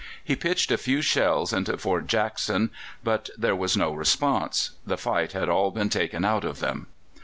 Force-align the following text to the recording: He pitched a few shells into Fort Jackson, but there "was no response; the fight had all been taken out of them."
He 0.23 0.35
pitched 0.35 0.71
a 0.71 0.79
few 0.79 1.03
shells 1.03 1.53
into 1.53 1.77
Fort 1.77 2.07
Jackson, 2.07 2.71
but 3.03 3.29
there 3.37 3.55
"was 3.55 3.77
no 3.77 3.93
response; 3.93 4.71
the 4.83 4.97
fight 4.97 5.33
had 5.33 5.47
all 5.47 5.69
been 5.69 5.89
taken 5.89 6.25
out 6.25 6.43
of 6.43 6.59
them." 6.59 6.87